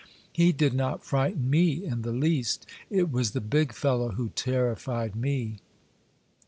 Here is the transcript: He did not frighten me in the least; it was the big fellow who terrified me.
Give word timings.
He 0.33 0.51
did 0.51 0.73
not 0.73 1.05
frighten 1.05 1.47
me 1.47 1.85
in 1.85 2.01
the 2.01 2.11
least; 2.11 2.65
it 2.89 3.11
was 3.11 3.33
the 3.33 3.39
big 3.39 3.71
fellow 3.71 4.09
who 4.13 4.29
terrified 4.29 5.15
me. 5.15 5.59